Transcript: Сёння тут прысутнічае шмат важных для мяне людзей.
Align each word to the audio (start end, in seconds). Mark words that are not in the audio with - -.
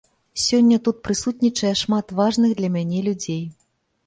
Сёння 0.43 0.79
тут 0.87 0.97
прысутнічае 1.07 1.73
шмат 1.83 2.15
важных 2.21 2.57
для 2.63 2.73
мяне 2.79 3.05
людзей. 3.11 3.43